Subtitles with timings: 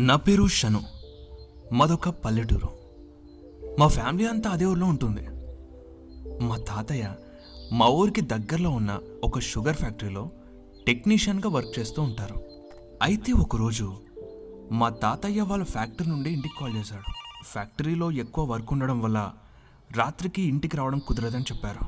[0.00, 0.82] నా పేరు షను
[1.72, 2.68] మాదొక పల్లెటూరు.
[3.78, 5.28] మా ఫ్యామిలీ అంతా అదే ఊర్లో ఉంటుంది.
[6.44, 7.14] మా తాతయ్య
[7.72, 10.30] మా ఊరికి దగ్గరలో ఉన్న ఒక షుగర్ ఫ్యాక్టరీలో
[10.86, 12.44] టెక్నీషియన్గా వర్క్ చేస్తూ ఉంటారు.
[13.02, 13.96] అయితే ఒకరోజు
[14.72, 17.12] మా తాతయ్య వాళ్ళ ఫ్యాక్టరీ నుండి ఇంటికి కాల్ చేశాడు.
[17.44, 19.32] ఫ్యాక్టరీలో ఎక్కువ వర్క్ ఉండడం వల్ల
[19.96, 21.80] రాత్రికి ఇంటికి రావడం కుదరదని చెప్పారు.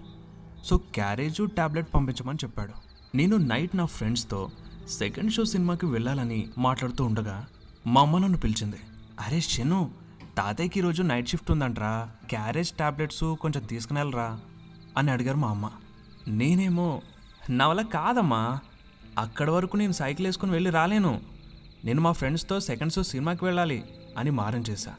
[0.64, 2.72] సో క్యారేజు ట్యాబ్లెట్ పంపించమని చెప్పాడు.
[3.16, 4.50] నేను నైట్ నా ఫ్రెండ్స్తో
[4.88, 7.46] సెకండ్ షో సినిమాకి వెళ్ళాలని మాట్లాడుతూ ఉండగా
[7.86, 8.76] మా అమ్మ నన్ను పిలిచింది.
[9.20, 9.90] అరే శను
[10.36, 12.10] తాతయ్యకి ఈరోజు నైట్ షిఫ్ట్ ఉందంట్రా.
[12.28, 14.00] క్యారేజ్ టాబ్లెట్స్ కొంచెం తీసుకుని
[14.98, 15.70] అని అడిగారు మా అమ్మ.
[16.28, 17.02] నేనేమో
[17.50, 18.58] నా వల్ల కాదమ్మా.
[19.18, 21.20] అక్కడి వరకు నేను సైకిల్ వేసుకుని వెళ్ళి రాలేను.
[21.84, 23.84] నేను మా ఫ్రెండ్స్తో సెకండ్స్ సినిమాకి వెళ్ళాలి
[24.18, 24.94] అని మారం చేశా.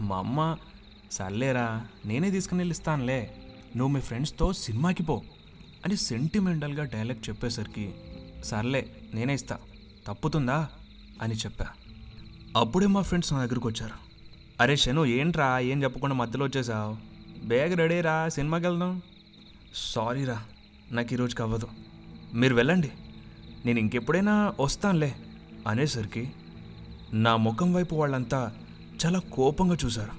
[0.00, 0.56] మా అమ్మ
[1.12, 3.36] సర్లేరా నేనే తీసుకుని వెళ్ళిస్తానులే.
[3.76, 5.22] నువ్వు మీ ఫ్రెండ్స్తో సినిమాకి పో
[5.84, 7.94] అని సెంటిమెంటల్గా డైలాగ్ చెప్పేసరికి
[8.44, 9.58] సర్లే నేనే ఇస్తా.
[10.06, 10.68] తప్పుతుందా
[11.22, 11.66] అని చెప్పా.
[12.56, 13.92] అప్పుడే మా ఫ్రెండ్స్ నా దగ్గరకు వచ్చారు.
[14.60, 15.58] అరే శను ఏంట్రా?
[15.58, 16.96] ఏం చెప్పకుండా మధ్యలో వచ్చేసావు?
[17.46, 19.02] బేగ రెడీ రా సినిమాకి వెళ్దాం?
[19.74, 20.42] సారీరా
[20.92, 21.68] నాకు ఈరోజుకి అవ్వదు.
[22.34, 22.90] మీరు వెళ్ళండి.
[23.66, 25.14] నేను ఇంకెప్పుడైనా వస్తానులే
[25.66, 26.32] అనేసరికి
[27.12, 28.52] నా ముఖం వైపు వాళ్ళంతా
[29.06, 30.12] చాలా కోపంగా చూశారు.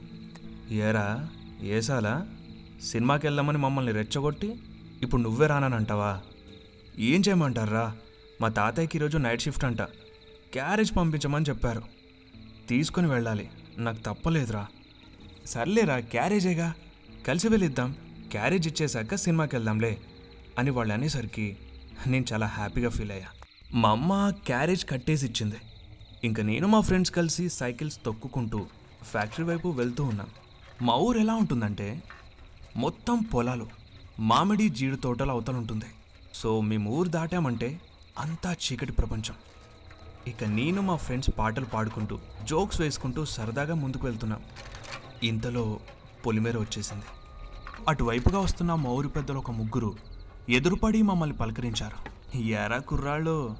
[0.73, 1.29] ఏరా
[1.61, 2.27] ఏసాలా
[2.83, 4.59] సినిమాకి వెళ్దామని మమ్మల్ని రెచ్చగొట్టి
[5.01, 6.21] ఇప్పుడు నువ్వే రానంటావా
[6.99, 7.95] ఏం చేయమంటారా?
[8.41, 9.81] మా తాతయ్యకి ఈరోజు నైట్ షిఫ్ట్ అంట.
[10.53, 11.94] క్యారేజ్ పంపించమని చెప్పారు.
[12.69, 13.49] తీసుకుని వెళ్ళాలి.
[13.77, 14.67] నాకు తప్పలేదురా.
[15.45, 16.73] సర్లేరా క్యారేజేగా?
[17.27, 17.95] కలిసి వెళ్ళిద్దాం.
[18.31, 19.97] క్యారేజ్ ఇచ్చేశాక సినిమాకి వెళ్దాంలే
[20.59, 21.57] అని వాళ్ళు అనేసరికి
[22.07, 23.27] నేను చాలా హ్యాపీగా ఫీల్ అయ్యా.
[23.73, 25.55] మా అమ్మ క్యారేజ్ కట్టేసి ఇచ్చింది
[26.23, 28.65] ఇంకా నేను మా ఫ్రెండ్స్ కలిసి సైకిల్స్ తొక్కుకుంటూ
[29.03, 30.27] ఫ్యాక్టరీ వైపు వెళ్తూ ఉన్నాం.
[30.81, 32.03] మా ఊరు ఎలా ఉంటుందంటే
[32.75, 33.67] మొత్తం పొలాలు
[34.19, 35.85] మామిడి జీడి తోటలు అవతలుంటుంది.
[36.33, 37.81] సో మేము ఊరు దాటామంటే
[38.19, 39.33] అంతా చీకటి ప్రపంచం.
[40.27, 44.41] ఇక నేను మా ఫ్రెండ్స్ పాటలు పాడుకుంటూ జోక్స్ వేసుకుంటూ సరదాగా ముందుకు వెళ్తున్నాం.
[45.23, 45.79] ఇంతలో
[46.25, 47.05] పొలిమేర వచ్చేసింది.
[47.87, 49.95] అటువైపుగా వస్తున్న మా ఊరి పెద్దలు ఒక ముగ్గురు
[50.49, 52.15] ఎదురుపడి మమ్మల్ని పలకరించారు.
[52.37, 53.55] ఎరా కుర్రాళ్ళు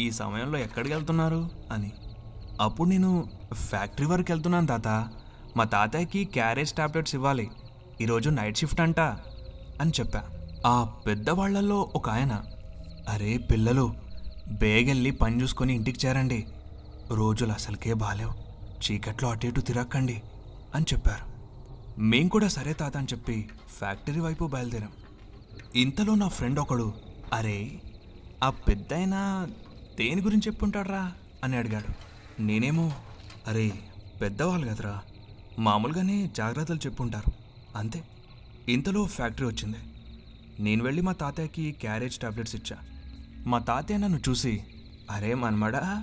[0.00, 1.50] ఈ సమయంలో ఎక్కడికి వెళ్తున్నారు?
[1.72, 1.92] అని.
[2.60, 5.08] అప్పుడు నేను ఫ్యాక్టరీ వరకు వెళ్తున్నాను తాత.
[5.56, 7.50] మా తాతయ్యకి క్యారేజ్ టాబ్లెట్స్ ఇవ్వాలి.
[8.00, 9.00] ఈరోజు నైట్ షిఫ్ట్ అంట
[9.80, 10.22] అని చెప్పా.
[10.66, 12.42] ఆ పెద్దవాళ్ళలో ఒక ఆయన
[13.08, 14.05] అరే పిల్లలు
[14.48, 16.46] బేగెళ్ళి పని చూసుకొని ఇంటికి చేరండి.
[17.12, 18.46] రోజులు అసలుకే బాలేవు.
[18.76, 20.22] చీకట్లో అటు ఇటు తిరక్కండి
[20.74, 21.36] అని చెప్పారు.
[22.00, 23.48] మేం కూడా సరే తాత అని చెప్పి
[23.78, 24.92] ఫ్యాక్టరీ వైపు బయలుదేరాం.
[25.74, 26.94] ఇంతలో నా ఫ్రెండ్ ఒకడు
[27.32, 27.80] అరే
[28.44, 29.46] ఆ పెద్దాయన
[29.98, 31.12] దేని గురించి చెప్పుంటాడ్రా?
[31.44, 31.92] అని అడిగాడు.
[32.42, 32.92] నేనేమో
[33.46, 33.72] అరే
[34.20, 35.02] పెద్దవాళ్ళు కదరా.
[35.58, 37.32] మామూలుగానే జాగ్రత్తలు చెప్పుంటారు.
[37.76, 38.04] అంతే.
[38.68, 39.76] ఇంతలో ఫ్యాక్టరీ వచ్చింది.
[40.60, 42.76] నేను వెళ్ళి మా తాతయ్యకి క్యారేజ్ టాబ్లెట్స్ ఇచ్చా.
[43.46, 44.64] మా తాతయ్య నన్ను చూసి
[45.10, 46.02] అరే మన్మడా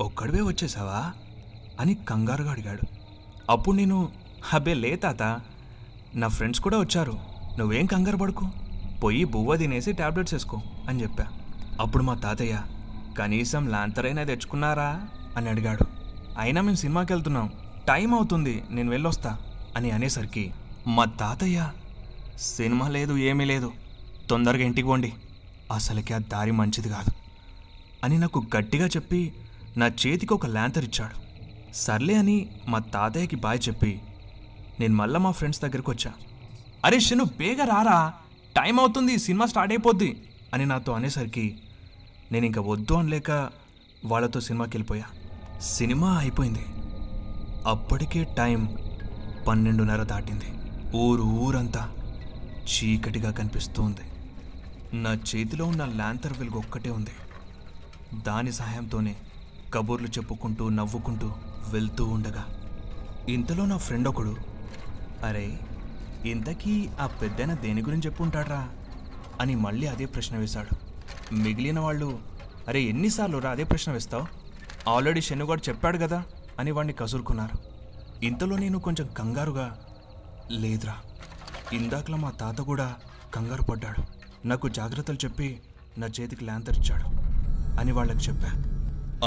[0.00, 1.12] ఒక్కడివే వచ్చేసావా?
[1.80, 2.82] అని కంగారుగా అడిగాడు.
[3.50, 4.08] అప్పుడు నేను
[4.52, 5.40] అబ్బే లే తాత
[6.14, 7.18] నా ఫ్రెండ్స్ కూడా వచ్చారు.
[7.58, 8.50] నువ్వేం కంగారు పడుకు.
[9.02, 11.26] పోయి బువ్వ తినేసి టాబ్లెట్స్ వేసుకో అని చెప్పా.
[11.80, 12.62] అప్పుడు మా తాతయ్య
[13.18, 15.08] కనీసం లాంతరైనా తెచ్చుకున్నారా?
[15.36, 15.84] అని అడిగాడు.
[16.38, 17.52] అయినా మేము సినిమాకి వెళ్తున్నాం
[17.88, 19.38] టైం అవుతుంది నేను వెళ్ళొస్తా
[19.76, 20.52] అని అనేసరికి
[20.86, 21.70] మా తాతయ్య
[22.38, 23.72] సినిమా లేదు ఏమీ లేదు.
[24.30, 25.12] తొందరగా ఇంటికి పోండి.
[25.72, 27.12] అసలుకి ఆ దారి మంచిది కాదు.
[28.04, 29.32] అని నాకు గట్టిగా చెప్పి
[29.76, 31.26] నా చేతికి ఒక ల్యాంతర్ ఇచ్చాడు.
[31.74, 34.00] సర్లే అని మా తాతయ్యకి బాయ్ చెప్పి
[34.80, 36.12] నేను మళ్ళా మా ఫ్రెండ్స్ దగ్గరికి వచ్చా.
[36.84, 38.12] అరే షను బేగ రారా?
[38.56, 41.58] టైం అవుతుంది సినిమా స్టార్ట్ అయిపోద్ది అని నాతో అనేసరికి
[42.32, 43.50] నేను ఇంకా వద్దు అనలేక
[44.04, 45.04] వాళ్ళతో సినిమాకి వెళ్ళిపోయా.
[45.60, 46.64] సినిమా అయిపోయింది.
[47.66, 48.76] అప్పటికే టైం
[49.48, 50.44] పన్నెండున్నర దాటింది.
[50.96, 51.92] ఊరు ఊరంతా
[52.64, 54.00] చీకటిగా కనిపిస్తూ ఉంది.
[55.02, 57.10] నా చేతిలో ఉన్న ల్యాంతర్ వెలుగు ఒక్కటే ఉంది.
[58.22, 59.16] దాని సహాయంతోనే
[59.74, 61.32] కబుర్లు చెప్పుకుంటూ నవ్వుకుంటూ
[61.70, 62.44] వెళ్తూ ఉండగా
[63.28, 64.36] ఇంతలో నా ఫ్రెండ్ ఒకడు
[65.24, 65.60] అరే
[66.24, 68.68] ఇంతకీ ఆ పెద్దన దేని గురించి చెప్పుంటాడ్రా?
[69.40, 70.76] అని మళ్ళీ అదే ప్రశ్న వేశాడు.
[71.34, 72.18] మిగిలిన వాళ్ళు
[72.68, 74.26] అరే ఎన్నిసార్లు రా అదే ప్రశ్న వేస్తావు?
[74.90, 76.24] ఆల్రెడీ శనుగాడు చెప్పాడు కదా?
[76.58, 77.58] అని వాడిని కసురుకున్నారు.
[78.24, 79.80] ఇంతలో నేను కొంచెం కంగారుగా
[80.50, 80.96] లేదురా
[81.72, 82.94] ఇందాకలా మా తాత కూడా
[83.34, 84.15] కంగారు పడ్డాడు.
[84.46, 85.60] నాకు జాగ్రత్తలు చెప్పి
[85.98, 87.04] నా చేతికి ల్యాంతర్ ఇచ్చాడు
[87.80, 88.48] అని వాళ్ళకి చెప్పా.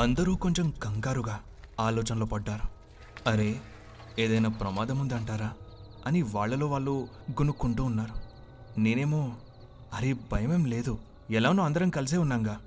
[0.01, 1.39] అందరూ కొంచెం కంగారుగా
[1.79, 2.67] ఆలోచనలో పడ్డారు.
[3.29, 3.61] అరే
[4.19, 5.51] ఏదైనా ప్రమాదం ఉందంటారా
[6.07, 8.15] అని వాళ్ళలో వాళ్ళు గునుక్కుంటూ ఉన్నారు.
[8.79, 9.31] నేనేమో
[9.93, 10.99] అరే భయమేం లేదు.
[11.31, 12.57] ఎలానో అందరం కలిసే ఉన్నాంగా.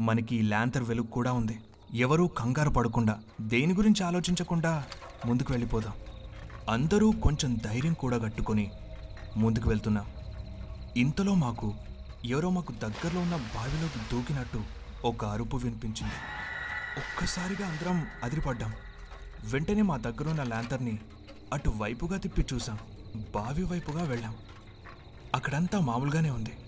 [0.00, 1.60] మనకి ఈ ల్యాంతర్ వెలుగు కూడా ఉంది.
[1.94, 4.84] ఎవరూ కంగారు పడకుండా దేని గురించి ఆలోచించకుండా
[5.26, 5.92] ముందుకు వెళ్ళిపోదాం.
[6.70, 8.70] అందరూ కొంచెం ధైర్యం కూడా కట్టుకొని
[9.36, 10.06] ముందుకు వెళ్తున్నాం.
[10.96, 11.74] ఇంతలో మాకు
[12.24, 14.64] ఎవరో మాకు దగ్గరలో ఉన్న బావిలోకి దూకినట్టు
[15.04, 16.14] ఒక అరుపు వినిపించింది.
[16.96, 18.74] ఒక్కసారిగా అందరం అదిరిపడ్డాం.
[19.44, 20.98] వెంటనే మా దగ్గరున్న ల్యాంతర్ని
[21.52, 22.78] అటు వైపుగా తిప్పి చూసాం.
[23.34, 24.36] బావి వైపుగా వెళ్ళాం.
[25.34, 26.58] అక్కడంతా మామూలుగానే ఉంది.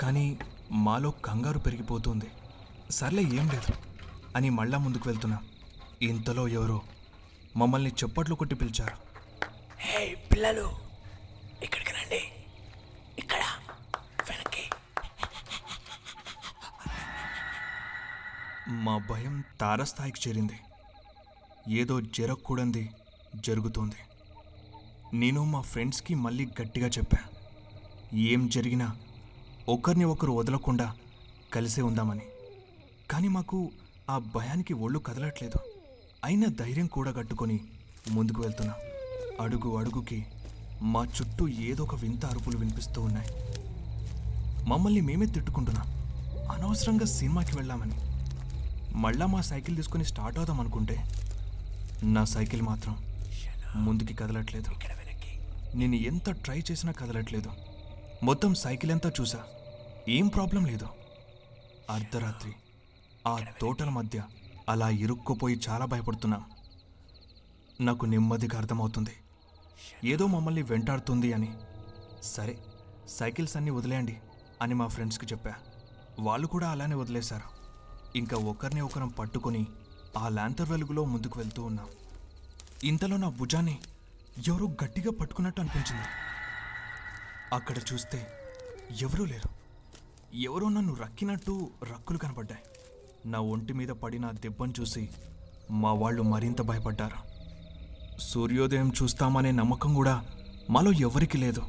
[0.00, 0.38] కానీ
[0.70, 2.30] మాలో కంగారు పెరిగిపోతుంది.
[2.90, 3.72] సర్లే ఏం లేదు
[4.36, 5.46] అని మళ్ళా ముందుకు వెళ్తున్నాం.
[6.02, 6.82] ఇంతలో ఎవరో
[7.56, 8.96] మమ్మల్ని చెప్పట్లు కొట్టి పిలిచారు.
[9.78, 10.72] హే పిల్లలు
[11.62, 12.32] ఇక్కడికి రండి
[13.18, 13.40] ఇక్కడ
[14.30, 14.70] వెనక్కి
[18.68, 20.52] మా భయం తారస్థాయికి చేరింది.
[21.68, 22.90] ఏదో జరగకూడంది
[23.34, 23.94] జరుగుతోంది.
[25.16, 27.18] నేను మా ఫ్రెండ్స్కి మళ్ళీ గట్టిగా చెప్పా.
[28.14, 28.96] ఏం జరిగినా
[29.68, 30.94] ఒకరిని ఒకరు వదలకుండా
[31.54, 32.20] కలిసే ఉందామని.
[33.10, 33.70] కానీ మాకు
[34.10, 35.58] ఆ భయానికి ఒళ్ళు కదలట్లేదు.
[36.24, 37.60] అయినా ధైర్యం కూడా కట్టుకొని
[38.10, 38.74] ముందుకు వెళ్తున్నా.
[39.40, 40.26] అడుగు అడుగుకి
[40.82, 43.28] మా చుట్టూ ఏదో ఒక వింత అరుపులు వినిపిస్తూ ఉన్నాయి.
[44.68, 45.86] మమ్మల్ని మేమే తిట్టుకుంటున్నాం.
[46.50, 48.13] అనవసరంగా సినిమాకి వెళ్ళామని.
[48.94, 51.04] మళ్ళా మా సైకిల్ తీసుకుని స్టార్ట్ అవుదాం అనుకుంటే
[52.02, 53.04] నా సైకిల్ మాత్రం
[53.76, 54.70] ముందుకి కదలట్లేదు.
[55.74, 57.50] నేను ఎంత ట్రై చేసినా కదలట్లేదు.
[58.22, 59.44] మొత్తం సైకిల్ అంతా చూసా.
[60.08, 60.86] ఏం ప్రాబ్లం లేదు.
[61.90, 62.52] అర్ధరాత్రి.
[63.26, 64.22] ఆ తోటల మధ్య
[64.68, 66.44] అలా ఇరుక్కుపోయి చాలా భయపడుతున్నాం.
[67.80, 69.10] నాకు నెమ్మదిగా అర్థమవుతుంది.
[70.04, 71.54] ఏదో మమ్మల్ని వెంటాడుతుంది అని.
[72.22, 72.58] సరే
[73.08, 74.16] సైకిల్స్ అన్నీ వదిలేయండి
[74.62, 75.54] అని మా ఫ్రెండ్స్కి చెప్పా.
[76.20, 77.53] వాళ్ళు కూడా అలానే వదిలేశారు.
[78.16, 79.66] ఇంకా ఒకరిని ఒకరం పట్టుకొని
[80.18, 81.86] ఆ ల్యాంతర్ వెలుగులో ముందుకు వెళ్తూ ఉన్నాం.
[82.84, 83.78] ఇంతలో నా భుజాన్ని
[84.48, 86.08] ఎవరో గట్టిగా పట్టుకున్నట్టు అనిపించింది.
[87.52, 88.26] అక్కడ చూస్తే
[89.02, 89.48] ఎవరూ లేరు.
[90.36, 92.60] ఎవరో నన్ను రక్కినట్టు రక్కులు కనపడ్డాయి.
[93.30, 95.08] నా ఒంటి మీద పడిన దెబ్బను చూసి
[95.70, 97.34] మా వాళ్ళు మరింత భయపడ్డారు.
[98.20, 100.24] సూర్యోదయం చూస్తామనే నమ్మకం కూడా
[100.70, 101.62] మాలో ఎవరికి లేదు.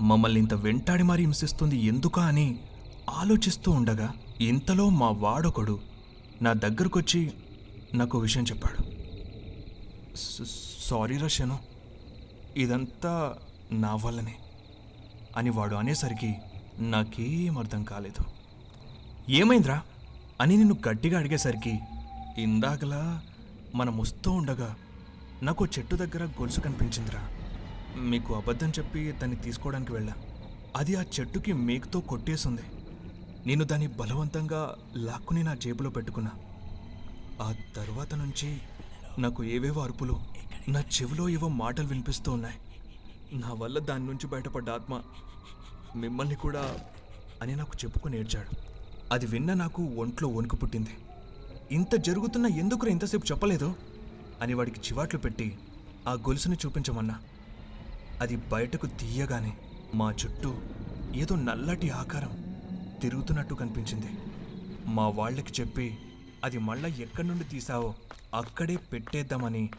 [0.00, 2.64] మమ్మల్ని ఇంత వెంటాడి మరీ హింసిస్తుంది ఎందుకా అని
[3.10, 5.80] ఆలోచిస్తూ ఉండగా ఇంతలో మా వాడొకడు
[6.42, 7.32] నా దగ్గరకొచ్చి
[7.94, 8.82] నాకు విషయం చెప్పాడు.
[10.80, 11.58] సారీ రషను
[12.56, 13.36] ఇదంతా
[13.72, 14.34] నా వల్లనే
[15.36, 16.34] అని వాడు అనేసరికి
[16.78, 18.24] నాకేం అర్థం కాలేదు.
[19.30, 19.82] ఏమైందిరా?
[20.40, 21.78] అని నిన్ను గట్టిగా అడిగేసరికి
[22.38, 23.22] ఇందాకలా
[23.74, 24.76] మనం వస్తూ ఉండగా
[25.42, 27.28] నాకు చెట్టు దగ్గర గొలుసు కనిపించిందిరా.
[27.96, 30.12] మీకు అబద్ధం చెప్పి దాన్ని తీసుకోవడానికి వెళ్ళా.
[30.76, 32.62] అది ఆ చెట్టుకి మేకుతో కొట్టేసింది.
[33.46, 36.30] నేను దాన్ని బలవంతంగా లాక్కుని నా జేబులో పెట్టుకున్నా.
[37.42, 38.60] ఆ తర్వాత నుంచి
[39.18, 40.20] నాకు ఏవేవో అరుపులు
[40.68, 42.58] నా చెవిలో ఏవో మాటలు వినిపిస్తూ ఉన్నాయి.
[43.32, 45.02] నా వల్ల దాని నుంచి బయటపడ్డ ఆత్మ
[45.96, 46.76] మిమ్మల్ని కూడా
[47.42, 48.50] అని నాకు చెప్పుకొని ఏడ్చాడు
[49.12, 50.90] అది విన్న నాకు ఒంట్లో వణుకు పుట్టింది.
[51.70, 53.74] ఇంత జరుగుతున్నా ఎందుకు ఇంతసేపు చెప్పలేదు?
[54.42, 55.58] అని వాడికి చివాట్లు పెట్టి
[56.08, 57.20] ఆ గొలుసుని చూపించమన్నా.
[58.20, 59.58] అది బయటకు తీయగానే
[59.94, 60.54] మా చుట్టూ
[61.14, 62.43] ఏదో నల్లటి ఆకారం
[63.04, 64.08] తిరుగుతున్నట్టు కనిపించింది.
[64.86, 65.98] మా వాళ్ళకి చెప్పి
[66.44, 67.94] అది మళ్ళా ఎక్కడి నుండి తీసావో
[68.34, 69.70] అక్కడే పెట్టేద్దామని.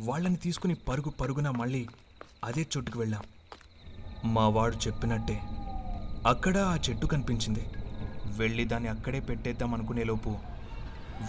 [0.00, 1.82] వాళ్ళని తీసుకుని పరుగు పరుగున మళ్ళీ
[2.44, 3.22] అదే చెట్టుకు వెళ్ళాం.
[4.24, 5.40] మా వాడు చెప్పినట్టే
[6.26, 7.66] అక్కడ ఆ చెట్టు కనిపించింది.
[8.38, 10.30] వెళ్ళి దాన్ని అక్కడే పెట్టేద్దాం అనుకునేలోపు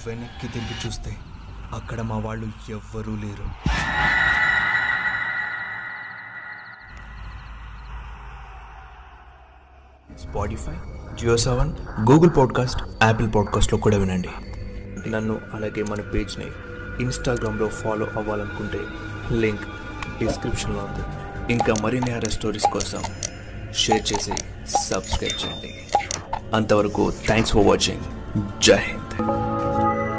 [0.07, 1.15] వెనక్కి తిరిగి చూస్తే
[1.73, 3.47] అక్కడ మా వాళ్ళు ఎవ్వరూ లేరు.
[10.29, 10.73] Spotify
[11.19, 11.71] Jio Saavn
[12.11, 14.29] Google podcast Apple పాడ్కాస్ట్లో కూడా వినండి.
[15.09, 16.45] నన్ను అలాగే మన పేజ్ని
[16.99, 18.79] ఇన్స్టాగ్రామ్లో ఫాలో అవ్వాలనుకుంటే
[19.31, 19.61] లింక్
[20.23, 21.05] డిస్క్రిప్షన్లో ఉంది.
[21.53, 23.01] ఇంకా మరిన్ని హెరర్ స్టోరీస్ కోసం
[23.73, 24.33] షేర్ చేసి
[24.77, 25.87] సబ్స్క్రైబ్ చేయండి.
[26.53, 28.01] అంతవరకు థ్యాంక్స్ ఫర్ వాచింగ్.
[28.61, 29.58] జై హింద్.